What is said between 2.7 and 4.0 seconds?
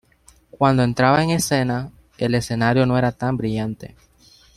no era tan brillante.